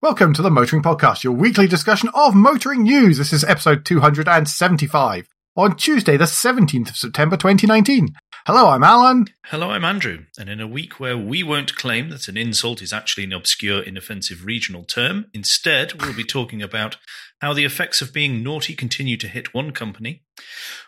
[0.00, 3.18] Welcome to the Motoring Podcast, your weekly discussion of motoring news.
[3.18, 8.14] This is episode 275 on Tuesday, the 17th of September 2019.
[8.46, 9.26] Hello, I'm Alan.
[9.46, 10.24] Hello, I'm Andrew.
[10.38, 13.82] And in a week where we won't claim that an insult is actually an obscure,
[13.82, 16.96] inoffensive regional term, instead, we'll be talking about
[17.40, 20.22] how the effects of being naughty continue to hit one company.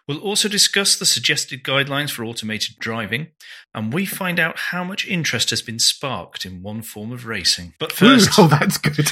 [0.09, 3.29] We'll also discuss the suggested guidelines for automated driving,
[3.75, 7.75] and we find out how much interest has been sparked in one form of racing.
[7.79, 9.11] But first, Ooh, oh, that's good.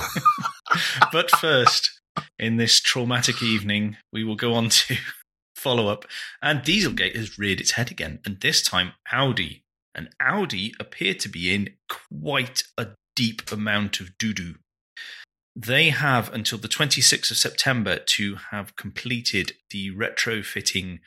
[1.12, 2.00] but first,
[2.38, 4.96] in this traumatic evening, we will go on to
[5.66, 6.04] follow up.
[6.40, 9.64] And Dieselgate has reared its head again, and this time Audi.
[9.96, 14.54] And Audi appear to be in quite a deep amount of doo doo.
[15.56, 21.00] They have until the 26th of September to have completed the retrofitting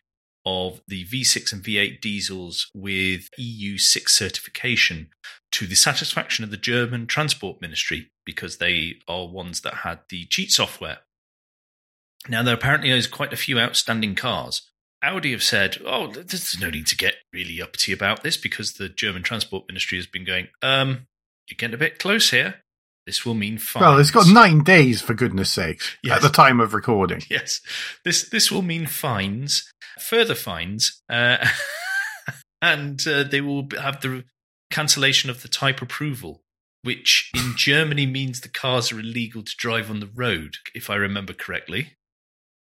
[0.46, 5.10] of the V6 and V8 diesels with EU6 certification
[5.52, 10.26] to the satisfaction of the German Transport Ministry because they are ones that had the
[10.26, 11.00] cheat software.
[12.28, 14.64] Now, there apparently is quite a few outstanding cars.
[15.02, 18.90] Audi have said, oh, there's no need to get really uppity about this because the
[18.90, 21.08] German Transport Ministry has been going, um,
[21.48, 22.56] you're getting a bit close here.
[23.06, 23.82] This will mean fines.
[23.82, 26.18] Well, it's got nine days, for goodness sake, Yes.
[26.18, 27.22] at the time of recording.
[27.30, 27.62] Yes,
[28.04, 31.38] this this will mean fines, further fines, uh,
[32.62, 34.26] and uh, they will have the
[34.70, 36.44] cancellation of the type approval,
[36.84, 40.96] which in Germany means the cars are illegal to drive on the road, if I
[40.96, 41.94] remember correctly.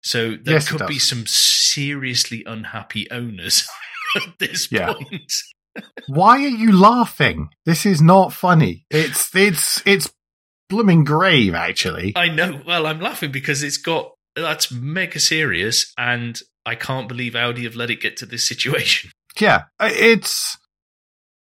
[0.03, 3.67] So there Yes, could be some seriously unhappy owners
[4.15, 4.93] at this Yeah.
[4.93, 5.31] point.
[6.07, 7.49] Why are you laughing?
[7.65, 8.85] This is not funny.
[8.91, 10.11] It's, it's, it's
[10.69, 12.13] blooming grave, actually.
[12.15, 12.61] I know.
[12.65, 17.75] Well, I'm laughing because it's got that's mega serious, and I can't believe Audi have
[17.75, 19.11] let it get to this situation.
[19.39, 20.57] Yeah, uh, it's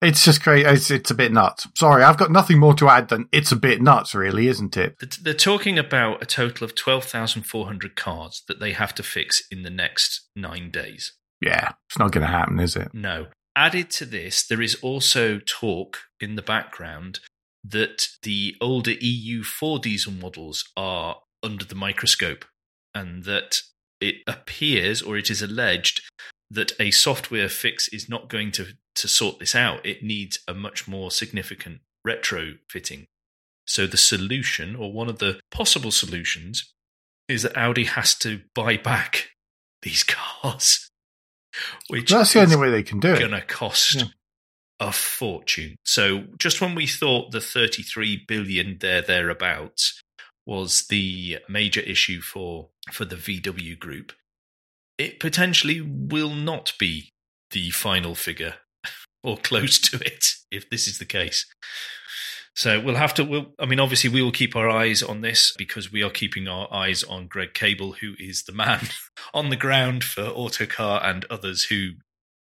[0.02, 0.66] it's just great.
[0.66, 1.68] It's it's a bit nuts.
[1.76, 4.96] Sorry, I've got nothing more to add than it's a bit nuts, really, isn't it?
[5.22, 9.70] They're talking about a total of 12,400 cards that they have to fix in the
[9.70, 11.14] next nine days.
[11.42, 12.94] Yeah, it's not going to happen, is it?
[12.94, 13.28] No.
[13.56, 17.20] Added to this, there is also talk in the background
[17.64, 22.46] that the older EU4 diesel models are under the microscope
[22.96, 23.62] and that
[24.00, 26.02] it appears or it is alleged
[26.52, 29.86] that a software fix is not going to, to sort this out.
[29.86, 33.06] It needs a much more significant retrofitting.
[33.68, 36.74] So the solution, or one of the possible solutions,
[37.28, 39.30] is that Audi has to buy back
[39.84, 40.90] these cars.
[41.90, 43.20] Which That's the only way they can do it.
[43.20, 44.04] going to cost Yeah.
[44.80, 45.76] a fortune.
[45.84, 50.02] So just when we thought the 33 billion there thereabouts
[50.46, 54.14] was the major issue for for the VW group,
[55.00, 57.10] it potentially will not be
[57.52, 58.56] the final figure
[59.24, 61.46] or close to it if this is the case.
[62.56, 63.24] So we'll have to.
[63.24, 66.48] We'll, I mean, obviously, we will keep our eyes on this because we are keeping
[66.48, 68.90] our eyes on Greg Kable, who is the man
[69.34, 71.66] on the ground for Autocar and others.
[71.66, 71.92] Who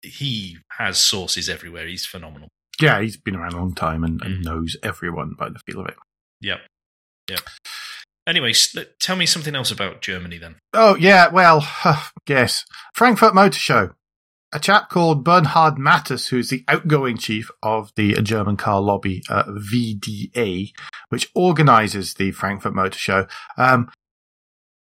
[0.01, 1.87] he has sources everywhere.
[1.87, 2.49] He's phenomenal.
[2.81, 4.45] Yeah, he's been around a long time and, and Mm.
[4.45, 5.95] knows everyone by the feel of it.
[6.41, 6.59] Yep.
[7.29, 7.41] Yep.
[8.29, 8.53] Anyway,
[8.99, 10.57] tell me something else about Germany then.
[10.71, 11.67] Oh yeah, well,
[12.27, 12.63] yes,
[12.93, 13.89] Frankfurt Motor Show.
[14.51, 19.45] A chap called Bernhard Mattes, who's the outgoing chief of the German car lobby uh,
[19.45, 20.71] VDA,
[21.09, 23.25] which organises the Frankfurt Motor Show,
[23.57, 23.89] um,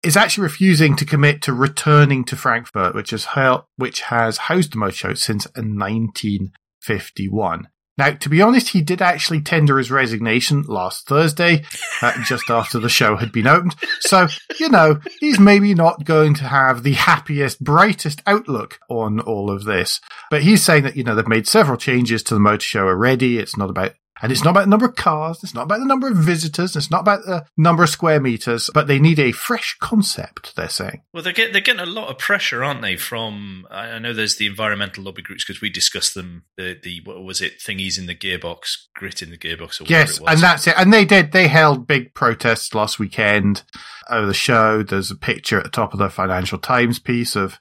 [0.02, 3.28] is actually refusing to commit to returning to Frankfurt, which has
[3.76, 7.68] which has housed the motor show since 1951.
[7.96, 11.64] Now, to be honest, he did actually tender his resignation last Thursday,
[12.02, 13.76] uh, just after the show had been opened.
[14.00, 14.26] So,
[14.58, 19.64] you know, he's maybe not going to have the happiest, brightest outlook on all of
[19.64, 20.00] this.
[20.30, 23.38] But he's saying that, you know, they've made several changes to the motor show already.
[23.38, 23.94] It's not about
[24.24, 26.74] and it's not about the number of cars, it's not about the number of visitors,
[26.74, 30.68] it's not about the number of square meters, but they need a fresh concept, they're
[30.68, 31.02] saying.
[31.12, 32.96] Well, they're getting they're getting a lot of pressure, aren't they?
[32.96, 36.44] From I know there's the environmental lobby groups because we discussed them.
[36.56, 37.60] The the what was it?
[37.60, 40.32] Thingies in the gearbox, grit in the gearbox, or whatever Yes, it was.
[40.32, 40.74] and that's it.
[40.78, 41.32] And they did.
[41.32, 43.62] They held big protests last weekend
[44.10, 44.82] over the show.
[44.82, 47.58] There's a picture at the top of the Financial Times piece of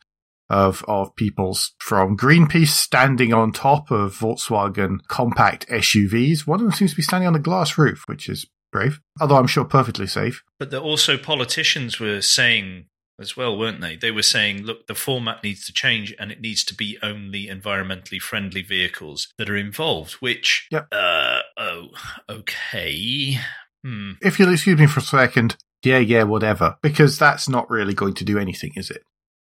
[0.53, 6.45] of of people from Greenpeace standing on top of Volkswagen compact SUVs.
[6.45, 8.99] One of them seems to be standing on a glass roof, which is brave.
[9.19, 10.43] Although I'm sure perfectly safe.
[10.59, 12.85] But there also politicians were saying
[13.19, 13.95] as well, weren't they?
[13.95, 17.47] They were saying, look, the format needs to change and it needs to be only
[17.47, 20.87] environmentally friendly vehicles that are involved, which, Yep.
[20.91, 21.89] uh, oh,
[22.29, 23.37] okay.
[23.83, 24.13] Hmm.
[24.21, 28.13] If you'll excuse me for a second, yeah, yeah, whatever, because that's not really going
[28.15, 29.03] to do anything, is it?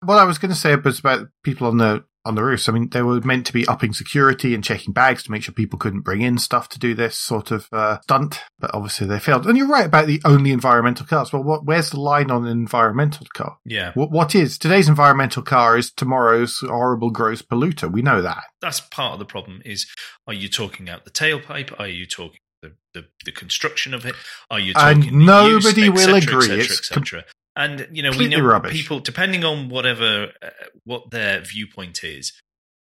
[0.02, 2.68] What I was going to say was about people on the on the roofs.
[2.68, 5.54] I mean, they were meant to be upping security and checking bags to make sure
[5.54, 9.18] people couldn't bring in stuff to do this sort of uh, stunt, but obviously they
[9.18, 9.46] failed.
[9.46, 11.32] And you're right about the only environmental cars.
[11.32, 13.56] Well, what, where's the line on an environmental car?
[13.64, 13.92] Yeah.
[13.94, 17.90] What, what is today's environmental car is tomorrow's horrible gross polluter.
[17.90, 18.42] We know that.
[18.60, 19.86] That's part of the problem is
[20.26, 21.78] are you talking out the tailpipe?
[21.80, 24.14] Are you talking the, the, the construction of it?
[24.50, 26.60] Are you talking the nobody use, will cetera, agree.
[26.60, 27.24] et cetera, et cetera.
[27.56, 28.72] And you know, we know rubbish.
[28.72, 30.50] people depending on whatever uh,
[30.84, 32.32] what their viewpoint is,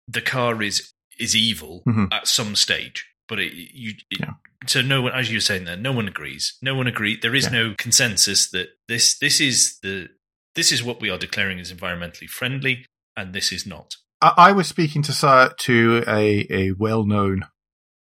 [0.08, 2.12] the car is is evil Mhm.
[2.12, 3.06] at some stage.
[3.28, 4.34] But it, you, it, Yeah.
[4.68, 6.58] so no one, as you were saying there, no one agrees.
[6.62, 7.20] No one agrees.
[7.22, 7.52] There is Yeah.
[7.52, 10.10] no consensus that this this is the
[10.56, 13.96] this is what we are declaring as environmentally friendly, and this is not.
[14.22, 17.46] I, I was speaking to to a, a well known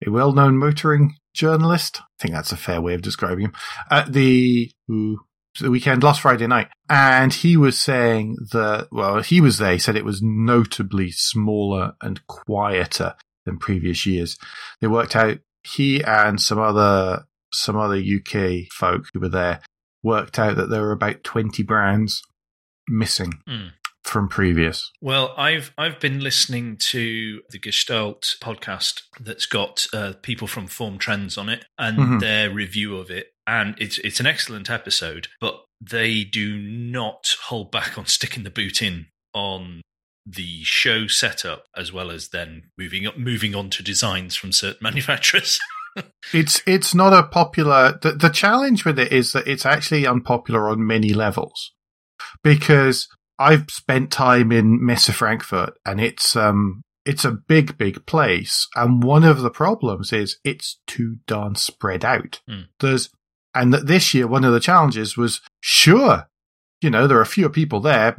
[0.06, 2.00] a well known motoring journalist.
[2.02, 3.54] I think that's a fair way of describing him.
[3.92, 5.20] At the ooh,
[5.60, 9.74] the weekend last Friday night, and he was saying that well, he was there.
[9.74, 13.16] He said it was notably smaller and quieter
[13.46, 14.38] than previous years.
[14.82, 19.62] They worked out he and some other some other UK folk who were there
[20.02, 22.22] worked out that there were about twenty brands
[22.90, 23.68] missing Hmm.
[24.04, 24.92] from previous.
[25.02, 30.98] Well, I've I've been listening to the Gestalt podcast that's got uh, people from Form
[30.98, 32.20] Trends on it and Mhm.
[32.20, 35.28] their review of it, and it's it's an excellent episode.
[35.40, 39.82] But they do not hold back on sticking the boot in on
[40.26, 44.80] the show setup as well as then moving up, moving on to designs from certain
[44.82, 45.60] manufacturers.
[46.34, 48.00] It's it's not a popular.
[48.02, 51.72] The, the challenge with it is that it's actually unpopular on many levels,
[52.44, 53.08] because
[53.38, 59.04] I've spent time in Messe Frankfurt, and it's um it's a big big place, and
[59.04, 62.42] one of the problems is it's too darn spread out.
[62.48, 62.62] Hmm.
[62.80, 63.12] There's
[63.56, 66.28] and that this year one of the challenges was sure,
[66.82, 68.16] you know, there are fewer people there,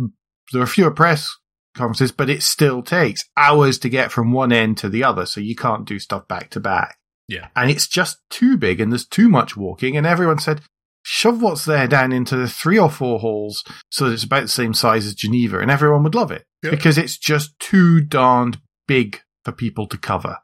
[0.52, 1.34] there are fewer press
[1.74, 5.40] conferences, but it still takes hours to get from one end to the other, so
[5.40, 6.96] you can't do stuff back to back
[7.28, 9.96] yeah, and it's just too big and there's too much walking.
[9.96, 10.60] And everyone said,
[11.02, 14.48] shove what's there down into the three or four halls so that it's about the
[14.48, 16.70] same size as Geneva, and everyone would love it Yeah.
[16.70, 20.36] because it's just too darned big for people to cover.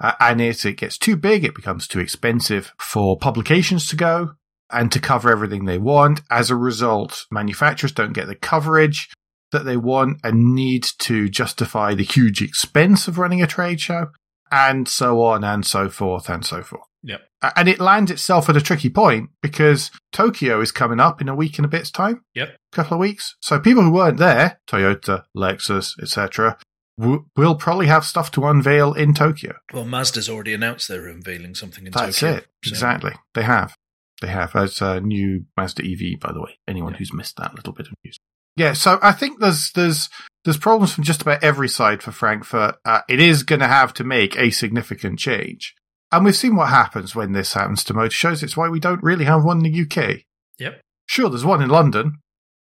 [0.00, 4.32] Uh, and as it gets too big, it becomes too expensive for publications to go
[4.70, 6.20] and to cover everything they want.
[6.30, 9.08] As a result, manufacturers don't get the coverage
[9.50, 14.08] that they want and need to justify the huge expense of running a trade show
[14.50, 16.82] and so on and so forth and so forth.
[17.02, 17.20] Yep.
[17.56, 21.34] And it lands itself at a tricky point because Tokyo is coming up in a
[21.34, 22.24] week and a bit's time.
[22.34, 22.48] Yep.
[22.48, 23.36] A Couple of weeks.
[23.40, 26.58] So people who weren't there, Toyota, Lexus, etc.,
[26.98, 29.56] w- will probably have stuff to unveil in Tokyo.
[29.72, 32.34] Well, Mazda's already announced they're unveiling something in That's Tokyo.
[32.34, 32.50] That's it.
[32.64, 33.12] so- Exactly.
[33.34, 33.74] They have.
[34.20, 34.54] They have.
[34.56, 36.58] As a new Mazda EV, by the way.
[36.66, 36.98] Anyone Yeah.
[36.98, 38.18] who's missed that little bit of news.
[38.56, 38.72] Yeah.
[38.72, 40.08] So I think there's there's
[40.44, 42.76] there's problems from just about every side for Frankfurt.
[42.84, 45.74] Uh, it is going to have to make a significant change,
[46.10, 48.42] and we've seen what happens when this happens to motor shows.
[48.42, 50.22] It's why we don't really have one in the UK.
[50.58, 50.80] Yep.
[51.06, 52.18] Sure, there's one in London.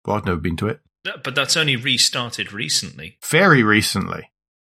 [0.03, 0.79] but I've never been to it.
[1.03, 3.17] But that's only restarted recently.
[3.29, 4.29] Very recently.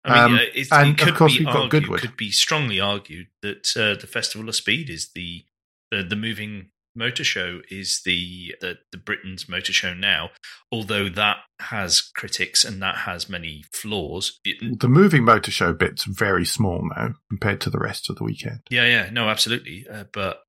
[0.05, 1.99] I mean, Um, uh, it, and it of could course be we've got Goodwood.
[2.01, 5.45] could be strongly argued that uh, the Festival of Speed is the
[5.91, 10.31] the, the moving motor show is the, the the Britain's motor show now.
[10.71, 14.39] Although that has critics and that has many flaws.
[14.43, 18.23] It- The moving motor show bit's very small now compared to the rest of the
[18.23, 18.59] weekend.
[18.69, 19.85] yeah, yeah, no, absolutely.
[19.91, 20.41] Uh, but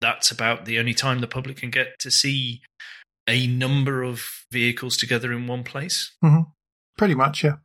[0.00, 2.60] that's about the only time the public can get to see
[3.28, 6.14] a number of vehicles together in one place.
[6.22, 6.42] Mm-hmm.
[6.96, 7.56] Pretty much, yeah.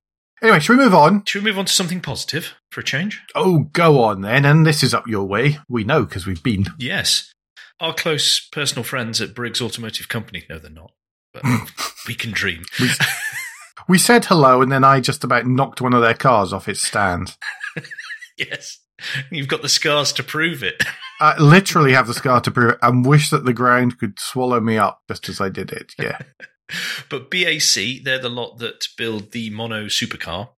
[0.42, 1.24] Anyway, should we move on?
[1.25, 3.22] Should we move on to something positive for a change?
[3.36, 4.46] Oh, go on then.
[4.46, 5.60] And this is up your way.
[5.68, 6.66] We know because we've been.
[6.78, 7.34] Yes.
[7.82, 10.46] Our close personal friends at Briggs Automotive Company.
[10.50, 10.94] No, they're not.
[11.34, 11.44] But
[12.08, 12.63] we can dream.
[12.80, 12.89] We,
[13.89, 16.82] we said hello, and then I just about knocked one of their cars off its
[16.82, 17.36] stand.
[18.39, 18.80] Yes.
[19.32, 20.84] You've got the scars to prove it.
[21.22, 24.60] I literally have the scar to prove it and wish that the ground could swallow
[24.62, 25.94] me up just as I did it.
[26.00, 26.20] Yeah.
[27.10, 30.50] But BAC, they're the lot that build the mono supercar,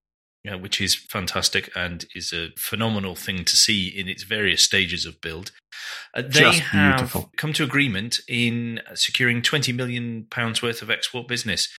[0.43, 4.61] you know, which is fantastic and is a phenomenal thing to see in its various
[4.61, 5.53] stages of build.
[6.13, 7.31] Uh, they Just have beautiful.
[7.37, 11.69] come to agreement in securing 20 million pounds worth of export business,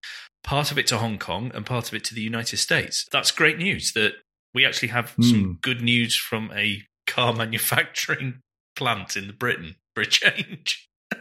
[0.42, 3.07] part of it to Hong Kong and part of it to the United States.
[3.12, 4.14] That's great news that
[4.54, 8.40] we actually have some good news from a car manufacturing
[8.76, 10.88] plant in Britain for a change.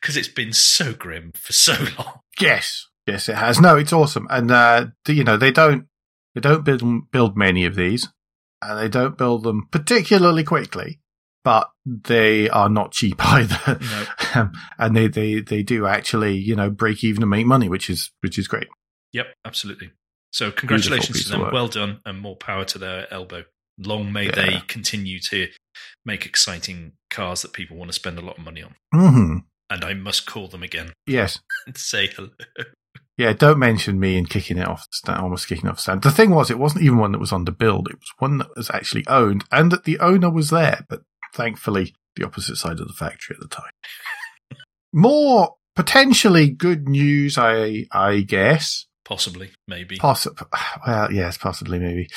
[0.00, 2.20] Because it's been so grim for so long.
[2.40, 2.88] Yes.
[3.06, 3.60] Yes, it has.
[3.60, 4.26] No, it's awesome.
[4.30, 5.86] And, uh, you know, they don't,
[6.34, 8.08] they don't build, build many of these
[8.62, 11.00] and they don't build them particularly quickly,
[11.44, 13.78] but they are not cheap either.
[13.78, 14.06] No.
[14.34, 17.90] Um, and they, they, they do actually, you know, break even and make money, which
[17.90, 18.68] is, which is great.
[19.12, 19.92] Yep, absolutely.
[20.32, 21.50] So congratulations to them.
[21.52, 23.44] Well done, and more power to their elbow.
[23.78, 25.48] Long may they continue to
[26.04, 28.74] make exciting cars that people want to spend a lot of money on.
[28.92, 29.36] hmm
[29.70, 31.40] And I must call them again Yes.
[31.66, 32.30] and say hello.
[33.18, 36.02] Yeah, don't mention me and kicking it off the stand, almost kicking off the stand.
[36.02, 37.88] The thing was, it wasn't even one that was on the build.
[37.88, 41.02] It was one that was actually owned and that the owner was there, but
[41.34, 43.70] thankfully the opposite side of the factory at the time.
[44.92, 48.86] More potentially good news, I, I guess.
[49.04, 49.96] Possibly, maybe.
[49.96, 50.46] Possibly,
[50.86, 52.08] well, yes, possibly, maybe.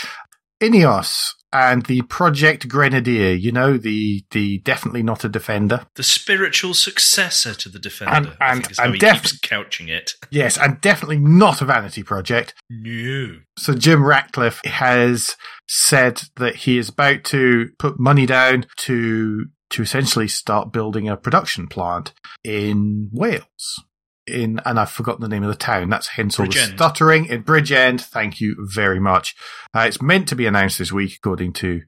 [0.61, 5.85] Ineos and the Project Grenadier, you know, the, the definitely not a defender.
[5.95, 8.13] the spiritual successor to the Defender.
[8.13, 10.13] And- I and- think is how and def- couching it.
[10.31, 12.53] Yes, and definitely not a vanity project.
[12.69, 13.37] No.
[13.57, 15.35] So Jim Ratcliffe has
[15.67, 21.17] said that he is about to put money down to to essentially start building a
[21.17, 22.13] production plant
[22.43, 23.83] in Wales.
[24.27, 25.89] In and I've forgotten the name of the town.
[25.89, 28.01] That's hence all the stuttering in Bridgend.
[28.01, 29.35] Thank you very much.
[29.73, 31.81] Uh, it's meant to be announced this week, according to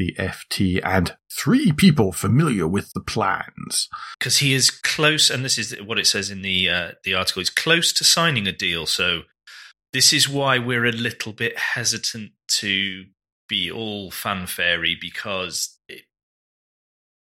[0.00, 3.88] the FT and three people familiar with the plans.
[4.18, 7.40] because he is close, and this is what it says in the uh, the article.
[7.40, 9.22] He's close to signing a deal, so
[9.92, 13.04] this is why we're a little bit hesitant to
[13.46, 16.04] be all fanfarey because it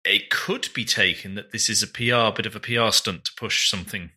[0.06, 3.32] it could be taken that this is a PR bit of a PR stunt to
[3.36, 4.12] push something.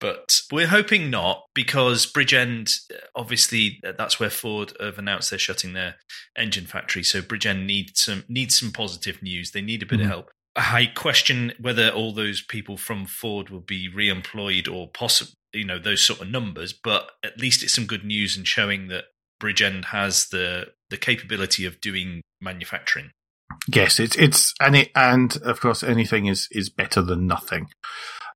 [0.00, 2.72] But we're hoping not because Bridgend,
[3.16, 5.96] obviously, uh, that's where Ford have announced they're shutting their
[6.36, 7.02] engine factory.
[7.02, 9.50] So Bridgend needs some needs some positive news.
[9.50, 10.02] They need a bit Mhm.
[10.04, 10.30] of help.
[10.54, 15.78] I question whether all those people from Ford will be re-employed or possible, you know,
[15.78, 16.72] those sort of numbers.
[16.72, 19.06] But at least it's some good news and showing that
[19.42, 23.10] Bridgend has the the capability of doing manufacturing.
[23.66, 27.70] Yes, it's it's and it and of course anything is is better than nothing.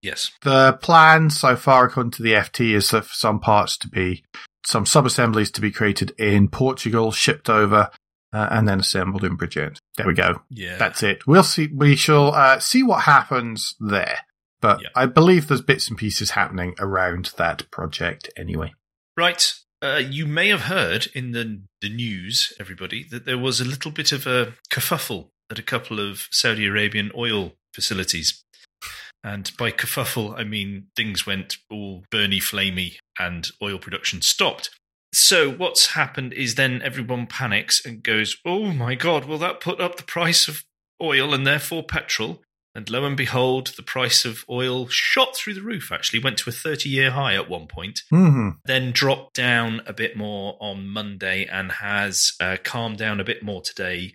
[0.03, 4.25] Yes, The plan so far, according to the FT, is for some parts to be,
[4.67, 7.89] some sub-assemblies to be created in Portugal, shipped over,
[8.33, 9.79] uh, and then assembled in Bridgend.
[9.97, 10.43] There we go.
[10.51, 11.27] yeah, That's it.
[11.27, 11.69] We'll see.
[11.73, 14.19] We shall uh, see what happens there.
[14.61, 14.89] But Yeah.
[14.97, 18.73] I believe there's bits and pieces happening around that project anyway.
[19.17, 19.55] Right.
[19.83, 23.91] Uh, you may have heard in the the news, everybody, that there was a little
[23.91, 28.42] bit of a kerfuffle at a couple of Saudi Arabian oil facilities.
[29.25, 34.71] And by kerfuffle, I mean things went all burny, flamey, and oil production stopped.
[35.15, 39.27] So what's happened is then everyone panics and goes, "Oh my god!
[39.27, 40.65] Will that put up the price of
[41.01, 42.43] oil and therefore petrol?"
[42.75, 45.93] And lo and behold, the price of oil shot through the roof.
[45.93, 50.17] Actually, went to a thirty-year high at one point hmm then dropped down a bit
[50.17, 54.15] more on Monday and has uh, calmed down a bit more today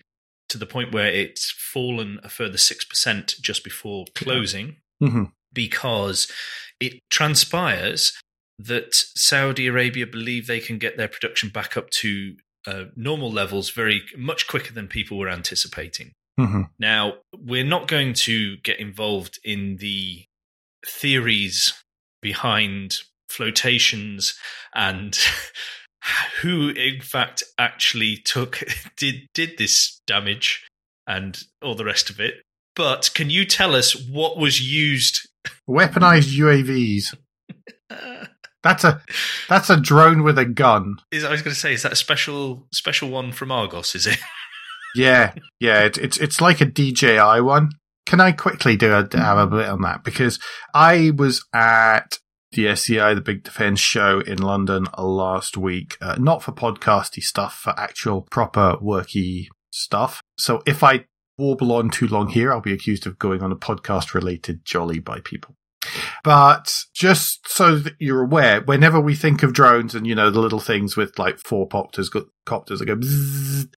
[0.49, 6.31] to the point where it's fallen a further 6% just before closing hmm because
[6.79, 8.13] it transpires
[8.59, 12.35] that Saudi Arabia believe they can get their production back up to
[12.67, 16.11] uh, normal levels very much quicker than people were anticipating.
[16.37, 20.25] hmm Now, we're not going to get involved in the
[20.85, 21.73] theories
[22.21, 22.97] behind
[23.29, 24.35] flotations
[24.73, 25.17] and
[26.41, 28.63] who in fact actually took
[28.97, 30.65] did did this damage
[31.05, 32.35] and all the rest of it.
[32.77, 35.27] But can you tell us what was used?
[35.67, 37.17] Weaponized UAVs.
[38.63, 39.01] That's a
[39.47, 40.97] that's a drone with a gun.
[41.11, 43.95] is I was going to say, is that a special special one from Argos?
[43.95, 44.19] Is it?
[44.95, 47.71] Yeah, yeah, it, it's it's like a DJI one.
[48.05, 50.39] Can I quickly do a, have a bit on that because
[50.73, 52.19] I was at
[52.51, 57.53] the DSEI, the big defense show in London last week, uh, not for podcasty stuff,
[57.53, 60.21] for actual proper worky stuff.
[60.37, 61.05] So if I
[61.37, 64.99] warble on too long here, I'll be accused of going on a podcast related jolly
[64.99, 65.55] by people.
[66.23, 70.39] But just so that you're aware, whenever we think of drones and, you know, the
[70.39, 72.09] little things with like four copters,
[72.45, 73.69] copters that go bzzz,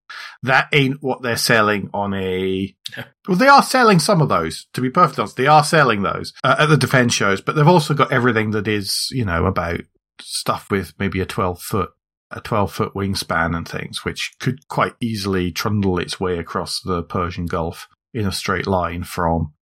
[0.42, 2.74] that ain't what they're selling on a.
[2.96, 3.04] No.
[3.28, 5.36] Well, they are selling some of those, to be perfectly honest.
[5.36, 8.66] They are selling those uh, at the defense shows, but they've also got everything that
[8.66, 9.82] is, you know, about
[10.20, 11.90] stuff with maybe a 12 foot,
[12.30, 17.02] a 12 foot wingspan and things, which could quite easily trundle its way across the
[17.02, 19.52] Persian Gulf in a straight line from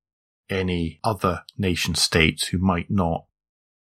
[0.51, 3.25] any other nation states who might not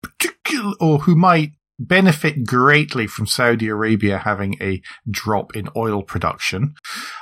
[0.03, 6.75] particular or who might benefit greatly from Saudi Arabia having a drop in oil production.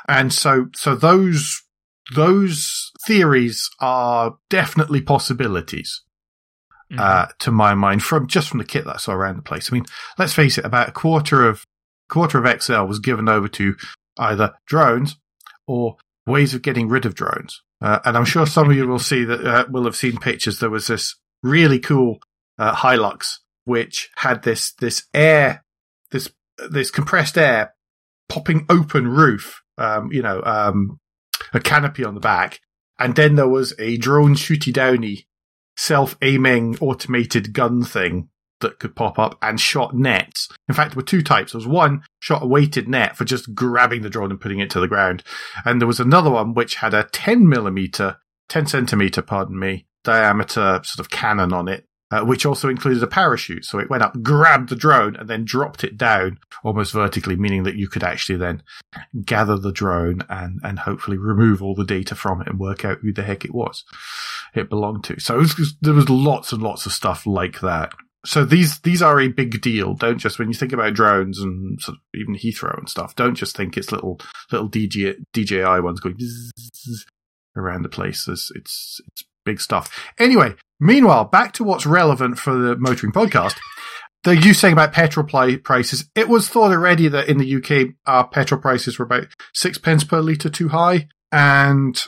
[0.08, 1.62] And so, so those,
[2.14, 6.02] those theories are definitely possibilities,
[6.90, 7.00] Mm-hmm.
[7.00, 9.70] uh, to my mind from just from the kit that I saw around the place.
[9.70, 9.84] I mean,
[10.18, 11.66] let's face it, about a quarter of,
[12.08, 13.76] quarter of ExCeL was given over to
[14.16, 15.16] either drones
[15.66, 17.60] or ways of getting rid of drones.
[17.82, 20.60] Uh, and I'm sure some of you will see that, uh, will have seen pictures.
[20.60, 22.20] There was this really cool,
[22.58, 23.34] uh, Hilux,
[23.66, 25.62] which had this, this air
[26.10, 26.30] this
[26.70, 27.74] this compressed air
[28.28, 30.98] popping open roof, um, you know, um,
[31.52, 32.60] a canopy on the back.
[32.98, 35.27] And then there was a drone shooty downy
[35.78, 38.28] self aiming automated gun thing
[38.60, 40.48] that could pop up and shot nets.
[40.68, 41.52] In fact, there were two types.
[41.52, 44.68] There was one shot a weighted net for just grabbing the drone and putting it
[44.70, 45.22] to the ground.
[45.64, 48.16] And there was another one which had a 10 millimeter,
[48.48, 53.06] 10 centimeter, pardon me, diameter sort of cannon on it uh, which also included a
[53.06, 53.64] parachute.
[53.64, 57.64] So it went up, grabbed the drone, and then dropped it down almost vertically, meaning
[57.64, 58.62] that you could actually then
[59.24, 62.98] gather the drone and, and hopefully remove all the data from it and work out
[63.02, 63.84] who the heck it was
[64.54, 65.20] it belonged to.
[65.20, 67.92] So was, there was lots and lots of stuff like that.
[68.26, 69.94] So these these are a big deal.
[69.94, 73.14] Don't just when you think about drones and sort of even Heathrow and stuff.
[73.14, 76.18] Don't just think it's little little DJ, DJI ones going
[77.56, 78.26] around the place.
[78.28, 80.12] It's it's it's big stuff.
[80.18, 83.56] Anyway, meanwhile, back to what's relevant for the motoring podcast.
[84.24, 88.28] The you saying about petrol prices, it was thought already that in the UK, our
[88.28, 91.08] petrol prices were about six pence per litre too high.
[91.32, 91.98] And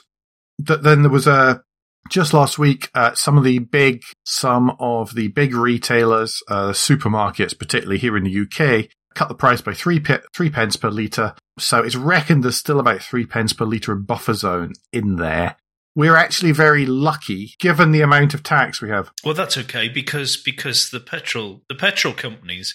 [0.58, 1.62] that then there was a,
[2.10, 7.58] just last week, uh, some of the big, some of the big retailers, uh, supermarkets,
[7.58, 11.34] particularly here in the UK, cut the price by three, pe- three pence per litre.
[11.58, 15.56] So it's reckoned there's still about three pence per litre of buffer zone in there
[15.94, 19.10] we're actually very lucky given the amount of tax we have.
[19.24, 22.74] Well, that's okay because because the petrol the petrol companies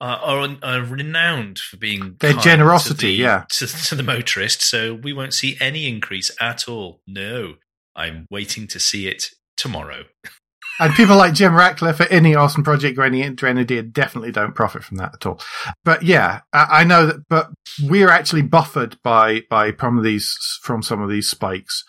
[0.00, 4.62] are, are, are renowned for being their generosity, to the, yeah, to, to the motorist.
[4.62, 7.00] So we won't see any increase at all.
[7.06, 7.54] No,
[7.94, 10.04] I'm waiting to see it tomorrow.
[10.78, 15.12] And people like Jim Ratcliffe at Ineos and Project Grenadier definitely don't profit from that
[15.12, 15.38] at all.
[15.84, 17.50] But yeah, I know that, but
[17.82, 21.84] we're actually buffered by, by of these, from some of these spikes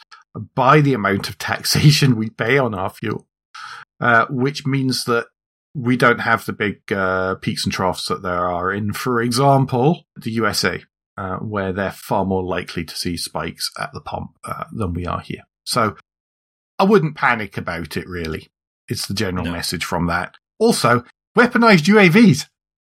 [0.56, 3.28] by the amount of taxation we pay on our fuel,
[4.00, 5.28] uh, which means that
[5.74, 10.04] we don't have the big uh, peaks and troughs that there are in, for example,
[10.18, 10.84] the USA,
[11.18, 15.06] uh, where they're far more likely to see spikes at the pump uh, than we
[15.06, 15.44] are here.
[15.66, 15.96] So
[16.78, 18.50] I wouldn't panic about it, really.
[18.88, 19.52] It's the general no.
[19.52, 20.36] message from that.
[20.60, 21.04] Also,
[21.38, 22.48] weaponized UAVs.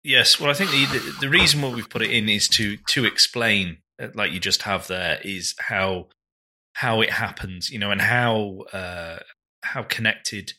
[0.04, 2.76] Yes, well, I think the, the, the reason why we've put it in is to
[2.88, 6.08] to explain, uh, like you just have there, is how
[6.76, 9.18] how it happens, you know, and how uh,
[9.62, 10.52] how connected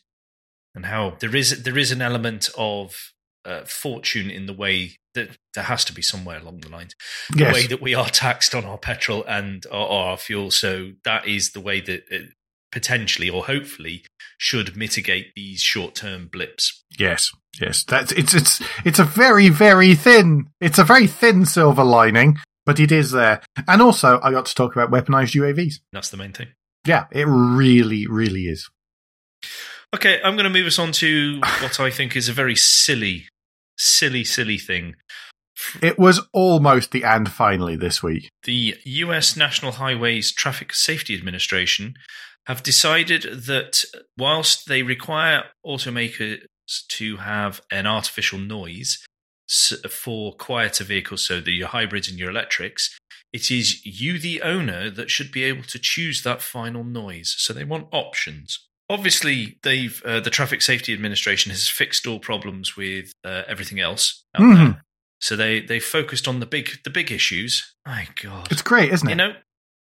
[0.74, 3.12] and how there is there is an element of
[3.44, 6.94] uh, fortune in the way that there has to be somewhere along the lines
[7.30, 7.54] the yes.
[7.54, 10.50] way that we are taxed on our petrol and our, our fuel.
[10.50, 12.32] So that is the way that it
[12.72, 14.04] potentially or hopefully
[14.38, 16.84] should mitigate these short term blips.
[16.98, 21.84] Yes, yes, that's it's it's it's a very very thin it's a very thin silver
[21.84, 23.40] lining but it is there.
[23.66, 25.76] And also, I got to talk about weaponized UAVs.
[25.90, 26.48] That's the main thing.
[26.86, 28.68] Yeah, it really, really is.
[29.94, 33.26] Okay, I'm going to move us on to what I think is a very silly,
[33.78, 34.96] silly, silly thing.
[35.80, 38.28] It was almost the and finally this week.
[38.42, 41.94] The US National Highways Traffic Safety Administration
[42.46, 43.82] have decided that
[44.18, 46.42] whilst they require automakers
[46.88, 49.02] to have an artificial noise,
[49.90, 52.96] for quieter vehicles, so the your hybrids and your electrics,
[53.32, 57.34] it is you, the owner, that should be able to choose that final noise.
[57.38, 58.66] So they want options.
[58.90, 64.24] Obviously, they've uh, the Traffic Safety Administration has fixed all problems with uh, everything else
[64.36, 64.78] mm-hmm.
[65.20, 67.74] So they they focused on the big the big issues.
[67.84, 69.10] My God, it's great, isn't it?
[69.10, 69.32] You know,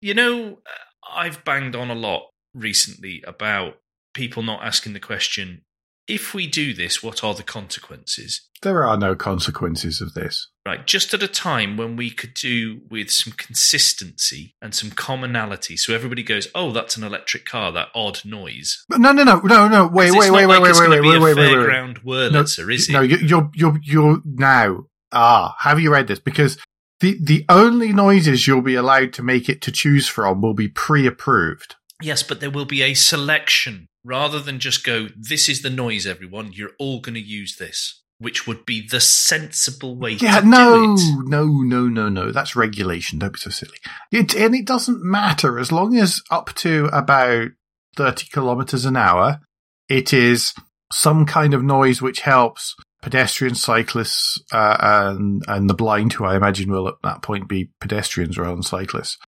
[0.00, 3.79] you know, uh, I've banged on a lot recently about
[4.14, 5.62] people not asking the question:
[6.07, 8.49] if we do this, what are the consequences?
[8.62, 10.49] There are no consequences of this.
[10.67, 15.77] Right, just at a time when we could do with some consistency and some commonality,
[15.77, 18.85] so everybody goes, "Oh, that's an electric car." That odd noise.
[18.88, 19.87] But no, no, no, no, no.
[19.87, 22.93] Wait, wait, wait, wait, wait, wait, wait, wait, wait, wait, fairground Wurlitzer, no, is it?
[22.93, 24.85] No, you're, you're, you're now.
[25.12, 26.19] Ah, have you read this?
[26.19, 26.59] Because
[27.01, 30.69] the the only noises you'll be allowed to make it to choose from will be
[30.69, 31.77] pre-approved.
[32.05, 35.09] Yes, but there will be a selection rather than just go.
[35.17, 36.53] This is the noise, everyone.
[36.53, 40.97] You're all going to use this which would be the sensible way yeah, to no,
[40.97, 41.29] do it.
[41.29, 42.33] No, no, no, no.
[42.33, 43.19] That's regulation.
[43.19, 43.77] Don't be so silly.
[44.12, 47.51] It, and it doesn't matter as long as up to about
[47.97, 49.40] 30 kilometers an hour,
[49.88, 50.55] it is
[50.93, 56.37] some kind of noise which helps pedestrians, cyclists, uh, and, and the blind, who I
[56.37, 59.19] imagine will at that point be pedestrians rather than cyclists,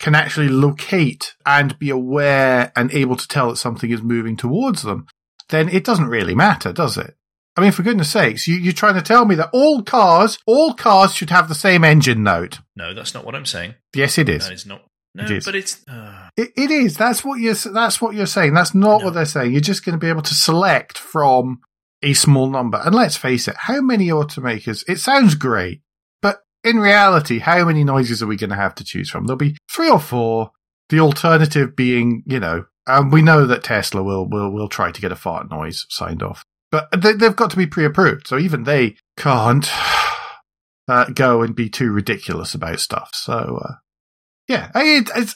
[0.00, 4.82] can actually locate and be aware and able to tell that something is moving towards
[4.82, 5.06] them.
[5.48, 7.14] Then it doesn't really matter, does it?
[7.56, 10.74] I mean, for goodness sakes, you, you're trying to tell me that all cars, all
[10.74, 12.58] cars should have the same engine note.
[12.74, 13.74] No, that's not what I'm saying.
[13.94, 14.48] Yes, it is.
[14.48, 14.82] That is not.
[15.14, 15.44] No, it is.
[15.44, 15.86] but it's.
[15.88, 16.30] Uh...
[16.36, 16.96] It, it is.
[16.96, 17.54] That's what you're.
[17.54, 18.54] That's what you're saying.
[18.54, 19.06] That's not no.
[19.06, 19.52] what they're saying.
[19.52, 21.60] You're just going to be able to select from
[22.02, 22.80] a small number.
[22.84, 24.84] And let's face it, how many automakers?
[24.88, 25.82] It sounds great.
[26.22, 29.26] But in reality, how many noises are we going to have to choose from?
[29.26, 30.52] There'll be three or four.
[30.88, 35.00] The alternative being, you know, um, we know that Tesla will will will try to
[35.00, 38.26] get a fart noise signed off, but they, have got to be pre-approved.
[38.26, 39.70] So even they can't
[40.88, 43.10] uh, go and be too ridiculous about stuff.
[43.12, 43.74] So uh,
[44.48, 45.34] yeah, it, it's.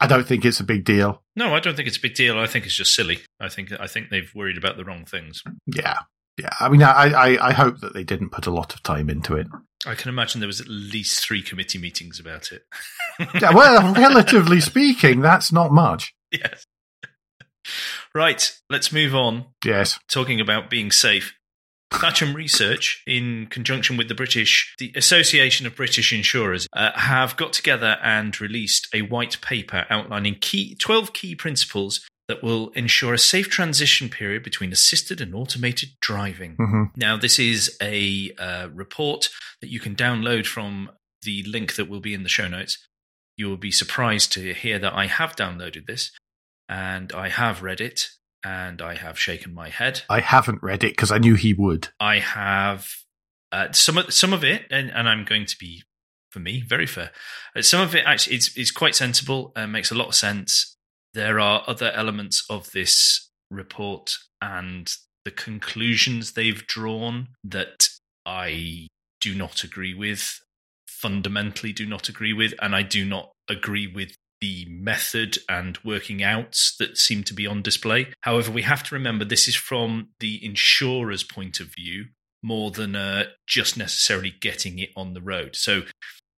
[0.00, 1.22] I don't think it's a big deal.
[1.34, 2.38] No, I don't think it's a big deal.
[2.38, 3.20] I think it's just silly.
[3.40, 5.42] I think I think they've worried about the wrong things.
[5.66, 5.98] Yeah,
[6.38, 6.50] yeah.
[6.60, 9.34] I mean, I, I, I hope that they didn't put a lot of time into
[9.34, 9.48] it.
[9.86, 12.62] I can imagine there was at least three committee meetings about it.
[13.40, 16.14] yeah, well, relatively speaking, that's not much.
[16.30, 16.64] Yes.
[18.14, 19.44] Right, let's move on.
[19.62, 20.00] Yes.
[20.08, 21.34] Talking about being safe.
[21.92, 27.52] Thatcham Research, in conjunction with the British, the Association of British Insurers, uh, have got
[27.52, 33.18] together and released a white paper outlining key 12 key principles that will ensure a
[33.18, 36.56] safe transition period between assisted and automated driving.
[36.56, 36.82] Mm-hmm.
[36.96, 39.30] Now, this is a uh, report
[39.62, 40.90] that you can download from
[41.22, 42.78] the link that will be in the show notes.
[43.36, 46.10] You will be surprised to hear that I have downloaded this
[46.68, 48.10] and I have read it
[48.44, 50.02] and I have shaken my head.
[50.08, 51.88] I haven't read it because I knew he would.
[51.98, 52.88] I have
[53.52, 55.82] uh, some of some of it, and, and I'm going to be
[56.30, 57.10] for me very fair.
[57.56, 60.76] Uh, some of it actually is is quite sensible and makes a lot of sense.
[61.14, 64.92] There are other elements of this report and
[65.24, 67.88] the conclusions they've drawn that
[68.24, 68.88] I
[69.20, 70.40] do not agree with,
[70.86, 76.22] fundamentally do not agree with, and I do not agree with the method and working
[76.22, 78.08] outs that seem to be on display.
[78.20, 82.06] However, we have to remember this is from the insurer's point of view
[82.42, 85.56] more than uh, just necessarily getting it on the road.
[85.56, 85.82] So,